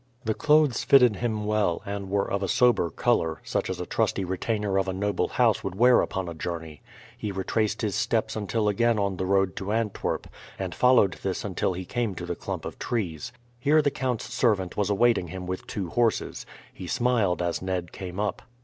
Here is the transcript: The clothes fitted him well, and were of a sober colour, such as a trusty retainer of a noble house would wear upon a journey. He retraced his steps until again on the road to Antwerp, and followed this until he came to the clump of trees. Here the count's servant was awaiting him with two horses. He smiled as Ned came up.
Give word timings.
The 0.25 0.33
clothes 0.33 0.83
fitted 0.83 1.17
him 1.17 1.45
well, 1.45 1.83
and 1.85 2.09
were 2.09 2.27
of 2.27 2.41
a 2.41 2.47
sober 2.47 2.89
colour, 2.89 3.39
such 3.43 3.69
as 3.69 3.79
a 3.79 3.85
trusty 3.85 4.25
retainer 4.25 4.79
of 4.79 4.87
a 4.87 4.93
noble 4.93 5.27
house 5.27 5.63
would 5.63 5.75
wear 5.75 6.01
upon 6.01 6.27
a 6.27 6.33
journey. 6.33 6.81
He 7.15 7.31
retraced 7.31 7.83
his 7.83 7.93
steps 7.93 8.35
until 8.35 8.67
again 8.67 8.97
on 8.97 9.17
the 9.17 9.27
road 9.27 9.55
to 9.57 9.71
Antwerp, 9.71 10.25
and 10.57 10.73
followed 10.73 11.17
this 11.21 11.45
until 11.45 11.73
he 11.73 11.85
came 11.85 12.15
to 12.15 12.25
the 12.25 12.35
clump 12.35 12.65
of 12.65 12.79
trees. 12.79 13.31
Here 13.59 13.83
the 13.83 13.91
count's 13.91 14.33
servant 14.33 14.75
was 14.75 14.89
awaiting 14.89 15.27
him 15.27 15.45
with 15.45 15.67
two 15.67 15.89
horses. 15.89 16.47
He 16.73 16.87
smiled 16.87 17.39
as 17.43 17.61
Ned 17.61 17.91
came 17.91 18.19
up. 18.19 18.41